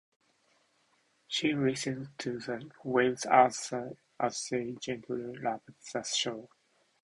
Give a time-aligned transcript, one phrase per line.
[1.27, 6.49] She listened to the waves as they gently lapped the shore.